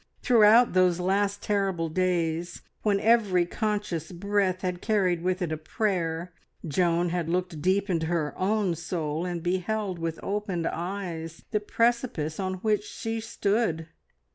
Throughout 0.23 0.73
those 0.73 0.99
last 0.99 1.43
terrible 1.43 1.87
days, 1.87 2.63
when 2.81 2.99
every 2.99 3.45
conscious 3.45 4.11
breath 4.11 4.61
had 4.61 4.81
carried 4.81 5.21
with 5.21 5.43
it 5.43 5.51
a 5.51 5.57
prayer, 5.57 6.33
Joan 6.67 7.09
had 7.09 7.29
looked 7.29 7.61
deep 7.61 7.87
into 7.87 8.07
her 8.07 8.33
own 8.35 8.73
soul 8.73 9.27
and 9.27 9.43
beheld 9.43 9.99
with 9.99 10.19
opened 10.23 10.65
eyes 10.65 11.43
the 11.51 11.59
precipice 11.59 12.39
on 12.39 12.55
which 12.55 12.83
she 12.83 13.19
stood. 13.19 13.89